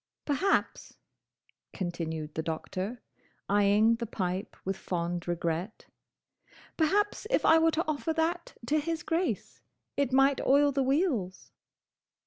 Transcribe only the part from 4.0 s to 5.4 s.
pipe with fond